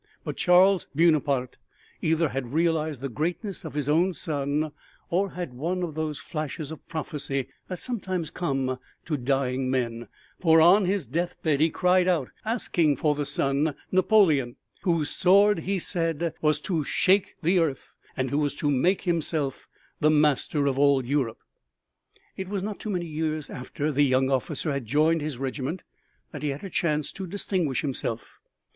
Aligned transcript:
But 0.23 0.35
Charles 0.35 0.87
Buonaparte 0.95 1.57
either 2.01 2.29
had 2.29 2.53
realized 2.53 3.01
the 3.01 3.07
greatness 3.07 3.63
of 3.63 3.75
his 3.75 3.87
own 3.87 4.15
son, 4.15 4.71
or 5.11 5.33
had 5.33 5.53
one 5.53 5.83
of 5.83 5.93
those 5.93 6.17
flashes 6.17 6.71
of 6.71 6.87
prophesy 6.87 7.49
that 7.67 7.77
sometimes 7.77 8.31
come 8.31 8.79
to 9.05 9.15
dying 9.15 9.69
men, 9.69 10.07
for 10.39 10.59
on 10.59 10.85
his 10.85 11.05
deathbed 11.05 11.59
he 11.59 11.69
cried 11.69 12.07
out, 12.07 12.29
asking 12.43 12.95
for 12.95 13.13
the 13.13 13.27
son, 13.27 13.75
Napoleon, 13.91 14.55
whose 14.81 15.11
sword, 15.11 15.59
he 15.59 15.77
said, 15.77 16.33
was 16.41 16.59
to 16.61 16.83
shake 16.83 17.35
the 17.43 17.59
earth 17.59 17.93
and 18.17 18.31
who 18.31 18.39
was 18.39 18.55
to 18.55 18.71
make 18.71 19.03
himself 19.03 19.67
the 19.99 20.09
master 20.09 20.65
of 20.65 20.79
all 20.79 21.05
Europe. 21.05 21.41
It 22.35 22.49
was 22.49 22.63
not 22.63 22.83
many 22.87 23.05
years 23.05 23.51
after 23.51 23.91
the 23.91 24.01
young 24.03 24.31
officer 24.31 24.71
had 24.71 24.85
joined 24.87 25.21
his 25.21 25.37
regiment 25.37 25.83
that 26.31 26.41
he 26.41 26.49
had 26.49 26.63
a 26.63 26.71
chance 26.71 27.11
to 27.11 27.27
distinguish 27.27 27.81
himself. 27.81 28.39